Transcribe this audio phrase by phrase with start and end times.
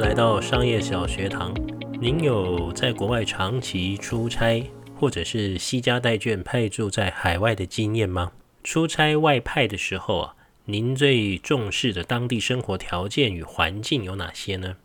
[0.00, 1.54] 来到商业小学堂。
[2.00, 4.64] 您有在国外长期出差，
[4.96, 8.32] 或者是西家带眷派驻在海外的经验吗？
[8.64, 10.34] 出差外派的时候啊，
[10.64, 14.76] 您最重视的当地生活条件与环境有哪些呢？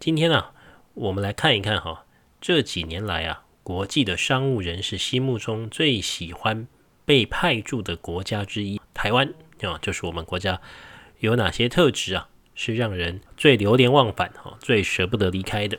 [0.00, 0.52] 今天啊，
[0.94, 2.06] 我们来看一看哈，
[2.40, 6.66] 这几年来啊，国际的商务人士心目中最喜欢
[7.04, 10.62] 被派驻的国家之一，台湾啊，就是我们国家
[11.18, 12.30] 有哪些特质啊？
[12.54, 15.78] 是让人最流连忘返哈，最舍不得离开的。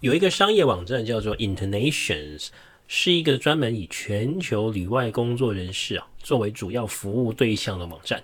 [0.00, 2.48] 有一个商业网站叫做 Internations，
[2.86, 8.22] 是一个专门以全球旅外工作人士啊作为主要服务对象的网站。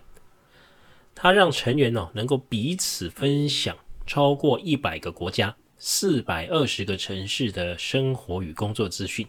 [1.14, 9.26] 它让成员呢能够彼此分享超过一百个国家、四百二十个城市的生活与工作资讯，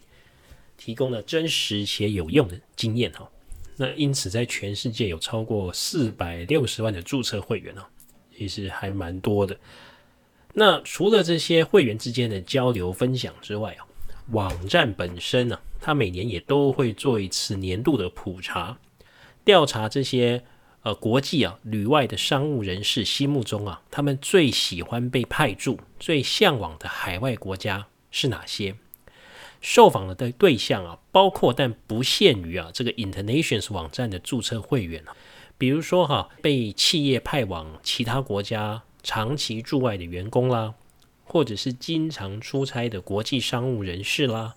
[0.77, 3.29] 提供了真实且有用的经验哈。
[3.77, 7.81] 那因此，在全世界有超过四百六十万的注册会员哦。
[8.37, 9.57] 其实还蛮多的。
[10.53, 13.85] 那除了这些会员之间的交流分享之外啊，
[14.31, 18.77] 网站本身呢，它每年也都会做一次年度的普查，
[19.43, 20.43] 调查这些
[20.83, 28.75] 呃国际啊旅外的商务人士心目中啊，他们最喜欢被派驻、最向往的海外国家是哪些？
[29.59, 35.15] 受访的对象啊，包括但不限于啊这个 Internations 网站的注册会员啊。
[35.63, 40.73] 比如说哈，被企业派往其他国家长期驻外的员工啦，
[41.23, 44.55] 或者是经常出差的国际商务人士啦，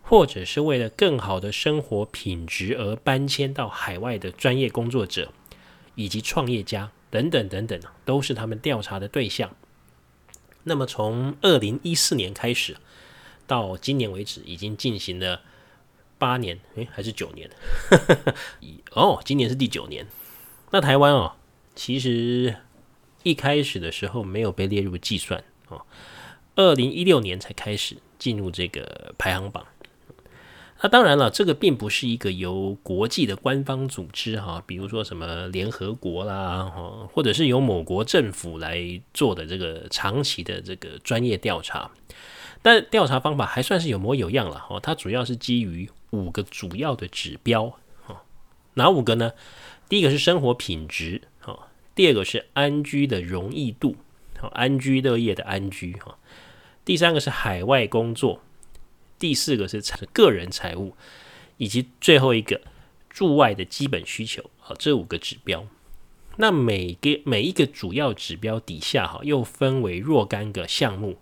[0.00, 5.30] 或者是为了更好的生活品质而搬迁到海外的专业工作者，
[5.96, 9.54] 以及创业家等等等等，都是他们调查的对象。
[10.64, 12.78] 那么从二零一四年开始
[13.46, 15.42] 到今年为止，已经进行了
[16.16, 17.50] 八年，诶，还是九年？
[18.96, 20.06] 哦，今年是第九年。
[20.70, 21.32] 那台湾哦，
[21.74, 22.56] 其实
[23.22, 25.82] 一开始的时候没有被列入计算哦，
[26.56, 29.66] 二零一六年才开始进入这个排行榜。
[30.80, 36.70] 那当然了，这个并不是一个由国际的官方组织哈，比如说什么联合国啦，
[37.12, 41.90] 或者是由某国政府来做的这个长期的这个专业调查。
[42.62, 48.18] 但调查方法还算是有模有样了哦，它主要是基于五个主要的指标哦，
[48.74, 49.32] 哪五个呢？
[49.88, 53.96] 第一个是生活品质，哈；第二个是安居的容易度，
[54.38, 56.18] 好，安居乐业的安居，哈；
[56.84, 58.40] 第三个是海外工作；
[59.18, 60.94] 第四个是财个人财务，
[61.56, 62.60] 以及最后一个
[63.08, 65.66] 驻外的基本需求，好，这五个指标。
[66.36, 71.16] 那每个每一个主要指标底下，哈，又分为若干个项目，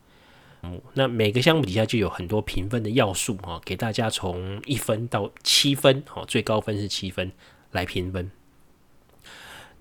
[0.94, 7.31] 那每个项目底下就有很多评分的要素，哈，给大家从一分到七分，哈，最高分是七分
[7.71, 8.28] 来评分。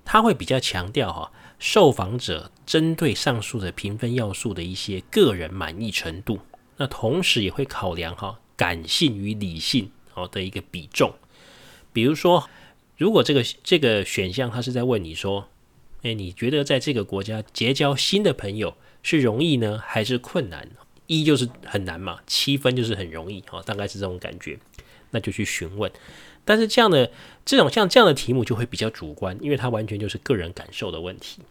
[0.06, 6.38] 他会比较强调哈，受访者针对上述的评分要素的一些个人满意程度，
[6.76, 11.12] 那同时也会考量哈感性与理性哦的一个比重。
[11.92, 12.48] 比如说，
[12.96, 15.48] 如果这个这个选项他是在问你说，
[16.02, 20.70] 诶，你觉得在这个国家结交新的朋友是容易呢，还是困难？
[21.08, 24.58] 一就是很难嘛，七分就是很容易哦，大概是这种感觉，
[25.10, 25.90] 那就去询问。
[26.46, 27.10] 但是这样的
[27.44, 31.42] 这种像这样的题目就会比较主观，因为它完全就是个人感受的问题。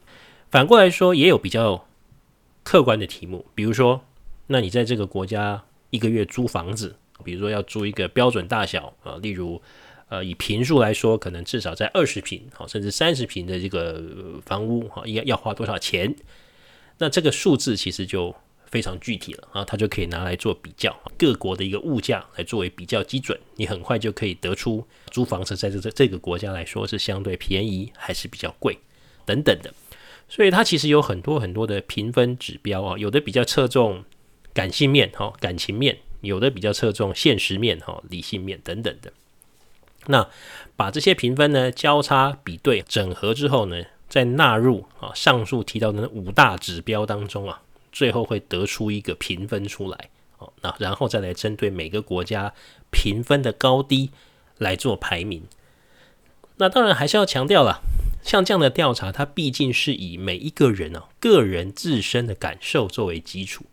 [0.49, 1.85] 反过来说，也有比较
[2.63, 4.03] 客观的题目，比如说，
[4.47, 9.61] 那你在这个国家一个月租房子，比如说要租一个标准大小啊，例如
[10.09, 14.01] 呃以平数来说，可能至少在二十平好，甚至三十平的这个
[14.45, 16.15] 房屋哈，应该要花多少钱？
[16.97, 18.33] 那这个数字其实就。
[18.75, 28.77] 非常具体了啊，它就可以拿来做比较，各国的一个物价来作为比较基准，你很快就可以得出租房子在这这这个国家来说是相对便宜还是比较贵
[29.25, 29.73] 等等的。
[30.27, 34.03] 所以它其实有很多很多的评分指标啊，有的比较侧重
[34.53, 39.13] 感性面哈，感情面；有的比较侧重现实面哈，理性面等等的。
[40.07, 40.27] 那
[40.75, 47.61] 把这些评分呢交叉比对整合之后呢，再纳入啊上述提到的五大指标当中啊。
[47.95, 52.53] 最后会得出一个评分出来，哦，那然后再来针对每个国家
[52.91, 54.11] 评分的高低
[54.57, 55.43] 来做排名。
[56.57, 57.79] 那当然还是要强调了，
[58.21, 63.63] 像这样的调查，它毕竟是以每一个人啊个人自身的感受作为基础，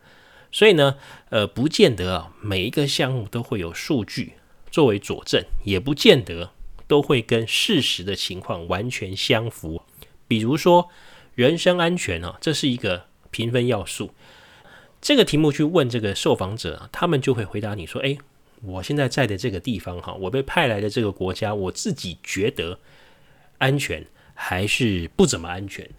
[0.52, 0.96] 所以呢，
[1.30, 4.34] 呃，不见得啊每一个项目都会有数据
[4.70, 6.52] 作为佐证，也不见得
[6.86, 9.82] 都会跟事实的情况完全相符。
[10.28, 10.88] 比如说
[11.34, 13.10] 人身安全啊，这是一个。
[13.32, 14.14] 评分要素，
[15.00, 18.16] 这个题目去问这个受访者，他们就会回答你说：“诶，
[18.62, 22.78] 我现在在的这个地方哈，我被派来的这个国家，我自己觉得
[23.58, 25.90] 安全还是不怎么安全。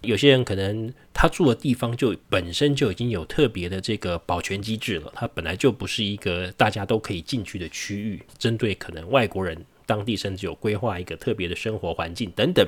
[0.00, 8.22] 有些人可能他住的地方就本身就已经有特别的这个保全机制了，它本来就不是一个大家都可以进去的区域。
[8.38, 12.66] 针对可能外国人，当地甚至有规划一个特别的生活环境等等。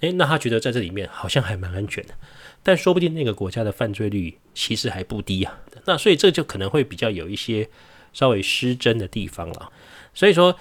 [0.00, 2.14] 诶，那他觉得在这里面好像还蛮安全的，
[2.62, 5.60] 但说不定那个国家的犯罪率其实还不低啊。
[5.84, 7.68] 那所以这就可能会比较有一些
[8.12, 9.72] 稍微失真的地方了。
[10.14, 10.58] 所以说。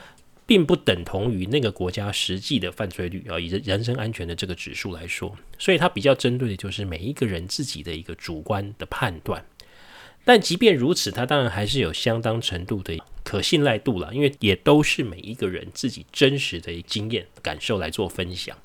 [0.47, 9.43] 并不等同于那个国家实际的犯罪率啊，以人身安全的这个指数来说，所以它比较针对的就是每一个人自己的一个主观的判断。
[10.23, 18.55] 但即便如此，它当然还是有相当程度的可信赖度了，因为也都是每一个人自己真实的经验感受来做分享。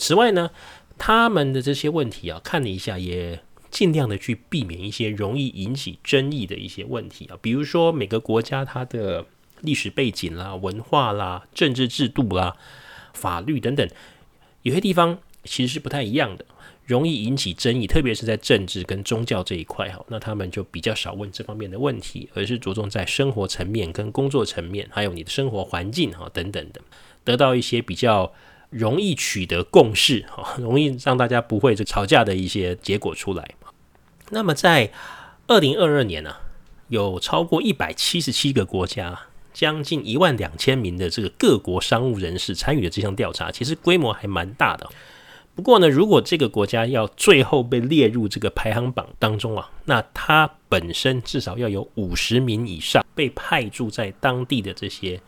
[0.00, 0.50] 此外呢，
[0.98, 9.26] 他们的这些问题啊，看了一下，也尽量的去避免一些容易引起争议的一些问题啊，比如说每个国家它的。
[9.62, 12.56] 历史背景啦、文化啦、政治制度啦、
[13.12, 13.86] 法律等等，
[14.62, 16.46] 有些地方其实是不太一样的，
[16.86, 20.02] 容易引起争议，特别是在政治跟宗教这一块哈。
[20.08, 26.80] 那他们就比较少问这方面的问题，而是着重在生活层面、跟工作层面，还有你的生活环境哈等等的，
[27.22, 28.32] 得到一些比较
[28.70, 33.54] 容易取得共识哈，容易让大家不会就吵架的一些结果出来。
[34.30, 34.90] 那么在
[35.46, 36.36] 二零二二年呢、
[36.88, 39.20] 有超过一百七十七个国家。
[39.52, 44.88] 将近一万两千名的这个各国商务人士参与了这项调查，其实规模还蛮大的。
[45.56, 55.20] 不过呢，如果这个国家要最后被列入这个排行榜当中啊，那它本身至少要有五十名以上被派驻在当地的这些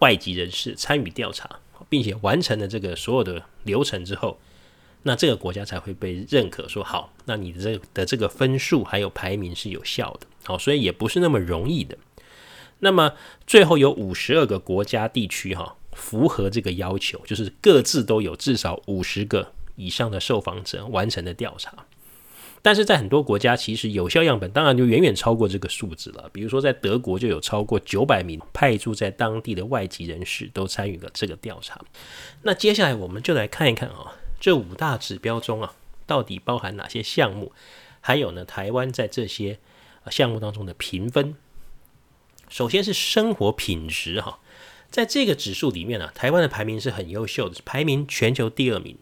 [0.00, 1.48] 外籍人士参与调查，
[1.88, 4.38] 并且完成了这个所有的流程之后，
[5.02, 10.26] 那这个国家才会被认可说好，那你的这的这个分数还有排名是有效的。
[10.44, 11.96] 好，所以也不是那么容易的。
[12.80, 13.14] 那么
[13.46, 21.86] 最后有五十二个国家地区哈符合这个要求，就是各自都有至少五十个以上的受访者完成的调查。
[22.66, 26.28] 但是在很多国家，其实有效样本当然就远远超过这个数字了。
[26.32, 31.80] 比如说在德国就有超过九百名派驻在当地的外籍人士都参与了这个调查。
[32.42, 35.74] 那接下来我们就来看一看啊，这五大指标中啊
[36.08, 37.52] 到底包含哪些项目，
[38.00, 39.60] 还有呢台湾在这些
[40.10, 41.36] 项目当中的评分。
[42.48, 44.40] 首先是生活品质哈，
[44.90, 48.98] 在这个指数里面呢，台湾的排名是很优秀的，排名全球第二名。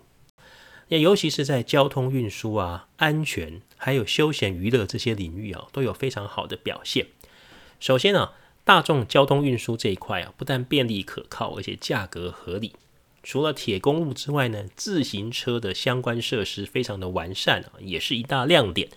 [0.89, 7.07] 那尤其是在交通运输啊、安全还有休闲娱乐这些领域啊，都有非常好的表现。
[7.81, 8.31] 首先呢，
[8.65, 12.75] 大众交通运输这一块啊，不但便利可靠，而且价格合理。
[13.23, 18.89] 除了铁公路之外呢，自行车的相关设施非常的完善啊，也是一大亮点。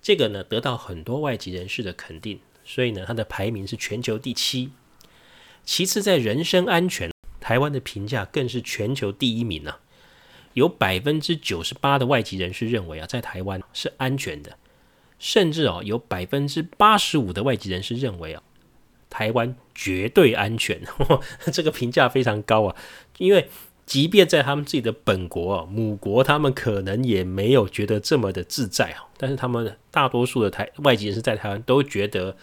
[0.00, 2.40] 这个呢，得到很多外籍人士的肯定。
[2.64, 4.70] 所以呢，它的排名是全球第七。
[5.64, 7.10] 其次，在人身安全，
[7.40, 9.80] 台湾的评价更是全球第一名啊！
[10.58, 14.58] 有百分之九十八的外籍人士认为啊，在台湾是安全的，
[15.18, 18.42] 甚至哦，有百分之八十五的外籍人士认为啊，
[19.08, 20.82] 台湾绝对安全。
[21.52, 22.76] 这个评价非常高啊，
[23.16, 23.48] 因为。
[23.88, 29.08] 即便在他们自己的本国啊，母国，他们可能也没有觉得这么的自在啊。
[29.16, 32.36] 但是他们大多数的台外籍人士在台湾都觉得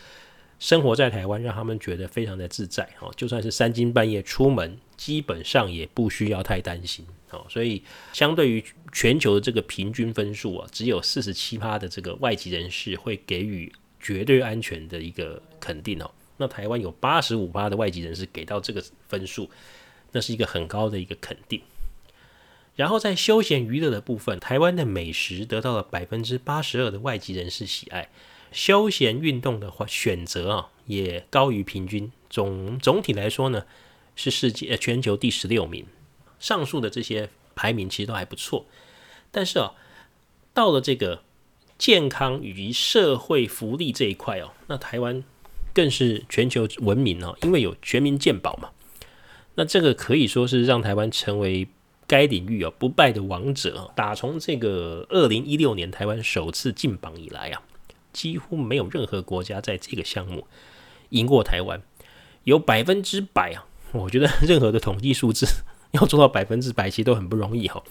[0.57, 3.13] 生活在台湾让他们觉得非常的自在哦。
[3.15, 7.45] 就算是三更半夜出门，基本上也不需要太担心哦。
[7.49, 16.09] 所以相对于全球的这个平均分数啊，只有四十七趴的这个外籍人士会给予绝对安全的一个肯定哦。
[16.37, 19.49] 那台湾有八十五趴的外籍人士给到这个分数。
[20.11, 21.61] 那是一个很高的一个肯定。
[22.77, 28.09] 然后在休闲娱乐的部分，台湾的美食得到了百分之八十二的外籍人士喜爱，
[28.49, 32.09] 休闲运动的话选择啊也高于平均。
[32.29, 33.65] 总总体来说呢，
[34.15, 35.85] 是世界全球第十六名。
[36.45, 38.67] 上述的这些排名其实都还不错，
[39.31, 39.73] 但是啊，
[40.53, 41.23] 到了这个
[41.79, 45.23] 健康以及社会福利这一块哦，那台湾
[45.73, 48.69] 更是全球闻名哦，因为有全民健保嘛。
[49.55, 51.67] 那这个可以说是让台湾成为
[52.05, 53.91] 该领域啊不败的王者。
[53.95, 57.63] 打从这个二零一六年台湾首次进榜以来啊，
[58.13, 60.45] 几乎没有任何国家在这个项目
[61.09, 61.81] 赢过台湾，
[62.43, 63.65] 有百分之百啊！
[63.93, 65.47] 我觉得任何的统计数字
[65.95, 67.83] 要做到百分之百，其实都很不容易哈。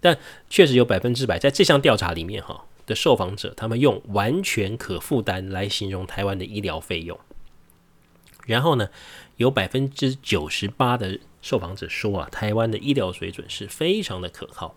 [0.00, 0.18] 但
[0.50, 7.18] 确实有百分之百在这项调查里面哈的受访者，他们用完全可负担来形容台湾的医疗费用。
[8.44, 8.88] 然后呢，
[9.36, 14.74] 有百分之九十八的受访者说啊，台湾的医疗水准是非常的可靠，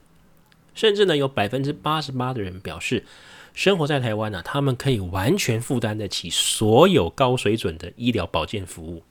[0.75, 3.03] 甚至呢，有百分之八十八的人表示，
[3.55, 9.01] 生活在台湾呢、他们可以完全负担得起所有高水准的医疗保健服务。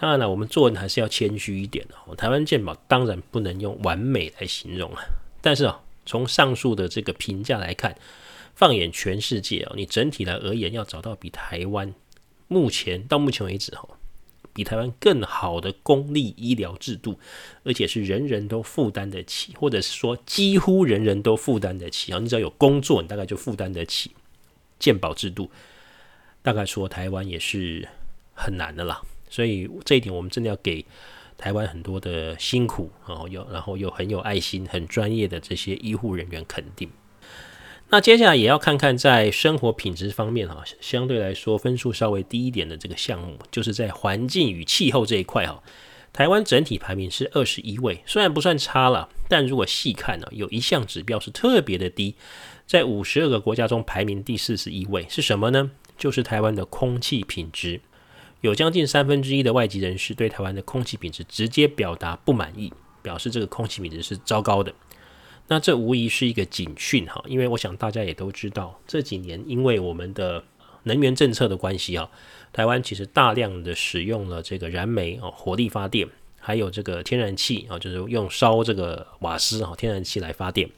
[0.00, 5.02] 当然了，我们做人还是要谦虚一点、哦，台湾健保当然不能用完美来形容啊，
[5.42, 7.98] 但是啊，从上述的这个评价来看，
[8.54, 11.92] 放眼全世界哦，你整体来而言要找到比台湾
[12.46, 13.88] 目前到目前为止哈，
[14.52, 17.18] 比台湾更好的公立医疗制度，
[17.64, 24.12] 而且是人人都负担得起，或者是说几乎人人都负担得起啊，你只要有工作，你大概就负担得起
[24.78, 25.50] 健保制度。
[26.40, 27.86] 大概说台湾也是
[28.32, 30.84] 很难的啦，所以这一点我们真的要给
[31.36, 36.90] 台湾很多的辛苦，然后又然后又很有爱心、很专业的这些医护人员肯定。
[37.90, 45.62] 那接下来也要看看在生活品质方面哈，相对来说分数稍微低一点的这个项目，就是在环境与气候这一块哈，
[46.12, 52.14] 台湾整体排名是二十一位，虽然不算差了，但如果细看呢，有一项指标是特别的低，
[52.66, 55.70] 在五十二个国家中排名第四十一位，是什么呢？
[55.96, 57.80] 就是台湾的空气品质，
[58.40, 64.72] 有将近三分之一的外籍人士对台湾的空气品质直接表达不满意，表示这个空气品质是糟糕的。
[65.48, 70.44] 那这无疑是一个警讯哈，因为我想大家也都知道，这几年因为我们的
[70.84, 72.08] 能源政策的关系啊，
[72.52, 76.06] 台湾其实大量的使用了这个燃煤哦，火力发电，
[76.38, 80.70] 还有这个天然气啊，就是用烧这个瓦斯啊，天然气来发电。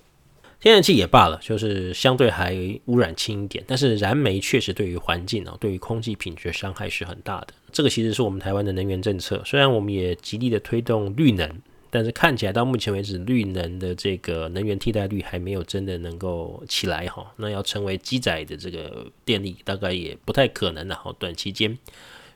[0.61, 7.49] 天然气也罢了，就是相对还污染轻一点，但是燃煤确实对于环境啊，对于空气品质伤害是很大的。
[7.73, 11.50] 这个其实是我们台湾的能源政策，虽然我们也极力的推动绿能，
[11.88, 17.33] 但是看起来到目前为止，绿能的这个能源替代率还没有真的能够起来哈。
[17.37, 21.79] 那要成为机载的这个电力，大概也不太可能的哈，短期间。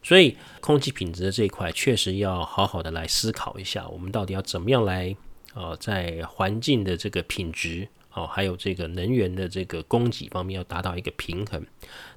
[0.03, 5.15] 所以空气品质的这一块，确实要好好的来思考一下，我们到底要怎么样来
[5.55, 7.87] 呃，在环境的这个品质。
[8.15, 11.65] 哦，还有这个能源的这个供给方面要达到一个平衡。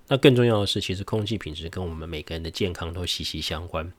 [0.08, 3.92] 那更重要的是，其实空气品质跟我们每个人的健康都息息相关。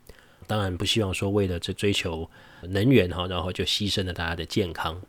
[0.46, 2.30] 当然不希望说为了这追求
[2.62, 5.02] 能源哈，然后就牺牲了大家的健康。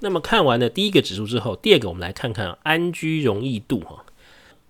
[0.00, 4.04] 那么看完了第一个指数之后，第二个我们来看看安居容易度哈。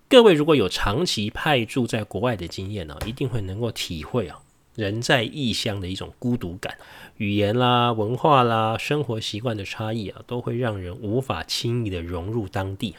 [0.07, 4.39] 各位如果有长期派驻在国外的经验呢，一定会能够体会啊。
[4.75, 6.77] 人在异乡的一种孤独感，
[7.17, 12.95] 语言啦、文化啦、生活习惯的差异啊，都会让人无法轻易的融入当地。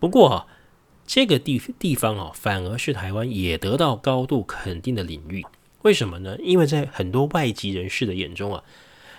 [0.00, 0.46] 不过啊，
[1.06, 5.44] 这个地地方啊，反而是台湾也得到高度肯定的领域。
[5.82, 6.36] 为什么呢？
[6.40, 8.64] 因为在很多外籍人士的眼中啊，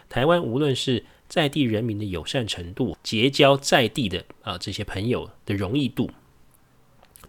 [0.10, 6.12] 台湾无论是在地人民的友善程度、结交在地的啊这些朋友的容易度，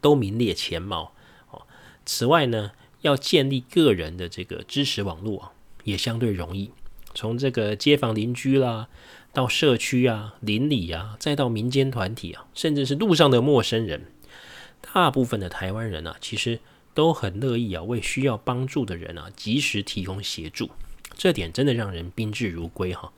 [0.01, 1.13] 都名列前茅。
[1.51, 1.63] 哦，
[2.05, 2.73] 此外呢，
[3.05, 5.53] 要建立个人的这个支持网络啊，
[5.85, 6.71] 也相对容易。
[7.15, 8.89] 从这个街坊邻居啦，
[9.31, 14.07] 到社区啊、邻里啊，再到民间团体啊，甚至是路上的陌生人，
[14.81, 16.61] 大部分的台湾人啊，其实
[16.95, 20.71] 都很乐意啊，为需要帮助的人啊，及时提供协助。
[21.15, 23.13] 这点真的让人宾至如归哈。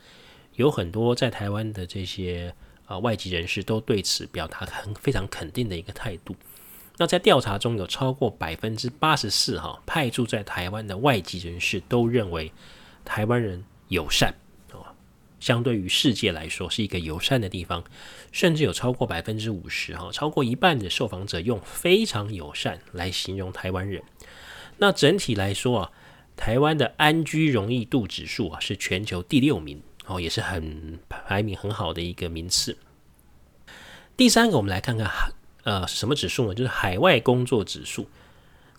[0.56, 2.52] 有很多在台湾的这些
[2.86, 6.34] 啊外籍人士都对此表达很非常肯定的一个态度。
[6.98, 12.50] 那在调查中有超过百分之八十四哈派驻在台湾的外籍人士都认为
[13.04, 14.34] 台湾人友善
[14.72, 14.84] 哦，
[15.38, 17.84] 相对于世界来说是一个友善的地方，
[18.32, 24.02] 甚至有超过百分之五十哈，超过一半的受访者用非常友善来形容台湾人。
[24.78, 25.92] 那整体来说啊，
[26.36, 32.78] 台湾的安居容易度指数啊是全球第六名哦，也是很排名很好的一个名次。
[34.16, 35.06] 第三个，我们来看看
[35.66, 36.54] 呃，什么指数呢？
[36.54, 38.06] 就是海外工作指数。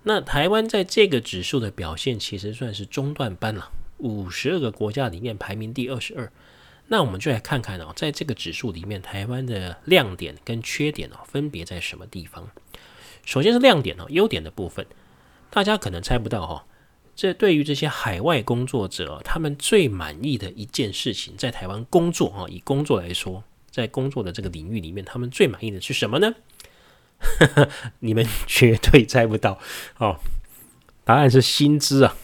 [0.03, 3.70] 那台湾在这个指数的表现，其实算是中段班了。
[3.98, 6.32] 五十二个国家里面排名第二十二。
[6.88, 12.50] 那我们就来看看哦，在这个指数里面，台湾的亮点跟缺点哦，分别在什么地方？
[13.25, 14.88] 首先是亮点哦，优点的部分，
[15.50, 16.65] 大家可能猜不到哈。
[17.17, 26.34] 这对于这些海外工作者，他们最满意的一件事情，在台湾工作哈，以工作来说，在工作的这个领域里面，他们最满意的是什么呢？
[28.00, 29.60] 你们绝对猜不到
[29.98, 30.17] 哦，
[31.03, 32.15] 答案是薪资啊，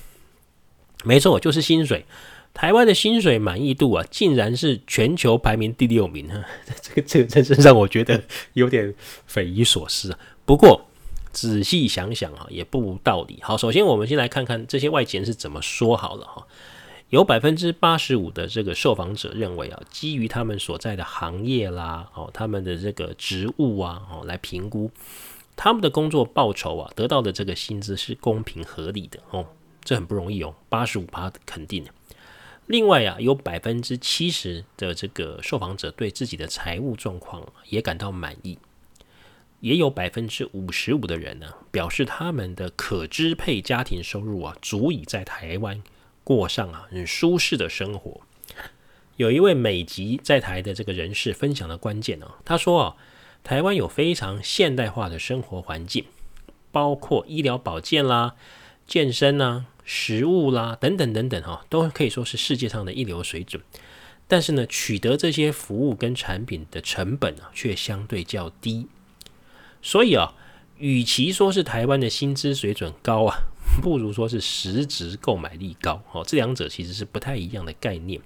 [1.03, 2.05] 没错，就是薪水。
[2.53, 6.46] 台湾的薪水满意度啊，竟然是全球排名第六名啊！
[6.79, 8.22] 这个这个真是让我觉得
[8.53, 8.93] 有点
[9.25, 10.20] 匪夷所思啊。
[10.46, 10.86] 不过
[11.32, 13.39] 仔细想想啊，也不无道理。
[13.41, 16.46] 好，首先我们先来看看这些外籍人是怎么说好了哈。
[17.13, 24.89] 有百分之八十五的这个受访者认为啊，基于他们所在的行业啦，哦，他们的这个职务啊，哦，来评估
[25.55, 29.46] 他们的工作报酬啊，得到的这个薪资是公平合理的哦，
[29.84, 31.91] 这很不容易哦，八十五趴肯定的。
[32.65, 38.58] 另外啊，有百分之七十的这个受访者对自己的财务状况也感到满意，
[39.60, 45.84] 也有百分之五十五的人呢，表示他们的可支配家庭收入啊，足以在台湾。
[46.23, 48.21] 过上啊很舒适的生活，
[49.17, 52.95] 有一位美籍在台的这个人士分享的关键哦，他说啊，
[53.43, 56.05] 台湾有非常现代化的生活环境，
[56.71, 58.35] 包括医疗保健啦、
[58.87, 63.61] 健身啦、食物啦等等等等哈，都可以说是世界上的一流水准。
[64.25, 68.87] 但是呢，取得这些服务跟产品的成本啊，却相对较低。
[69.81, 70.33] 所以啊，
[70.77, 73.43] 与其说是台湾的薪资水准高啊，
[73.82, 76.01] 不如说是实质购买力高。
[76.12, 78.22] 哦，这两者其实是不太一样的概念。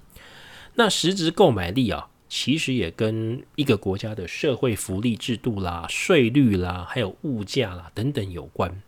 [0.74, 8.80] 那实质购买力啊，其实也跟一个国家的社会福利制度啦、税率啦，还有物价啦等等有关。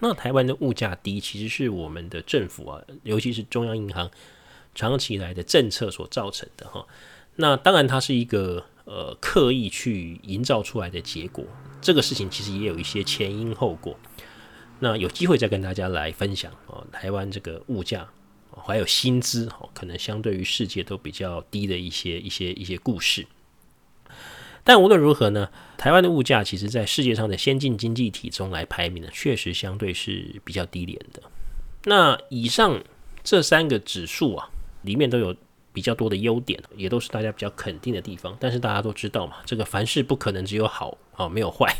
[0.00, 4.10] 那台湾的物价低，其实是我们的政府啊，尤其是中央银行
[4.74, 6.86] 长期以来的政策所造成的哈。
[7.36, 11.44] 那当然，它是一个呃刻意去营造出来的结果。
[11.80, 13.98] 这个事情其实也有一些前因后果。
[14.80, 18.08] 那有机会再跟大家来分享哦，台湾这个物价。
[18.56, 23.26] 还有薪资哦，可能相对于世界都比较低的一些一些一些故事。
[24.62, 31.20] 但无论如何呢，台湾的物价其实在世界上的先进经济体中来排名呢，确实相对是比较低廉的。
[31.86, 32.80] 那以上
[33.24, 34.48] 这三个指数啊，
[34.82, 35.34] 里面都有
[35.72, 38.36] 比较多的优点，也都是大家比较肯定的地方。
[38.38, 41.76] 但是大家都知道嘛，这个凡事不可能只有好啊，没有坏。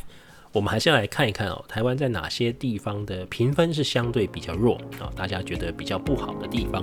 [0.54, 5.10] 我们还是要来看一看哦，台湾在哪些地方的评分是相对比较弱啊？
[5.16, 6.80] 大家觉得比较不好的地方。